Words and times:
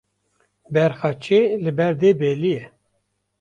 Berxa 0.73 1.11
çê 1.23 1.39
li 1.63 1.71
ber 1.77 1.93
dê 2.01 2.11
belî 2.19 2.51
ye 2.57 2.65